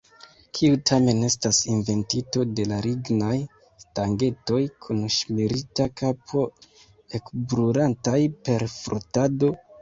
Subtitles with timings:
[0.57, 3.33] Kiu tamen estas inventinto de la lignaj
[3.83, 6.47] stangetoj kun ŝmirita kapo,
[7.21, 8.17] ekbrulantaj
[8.51, 9.53] per frotado?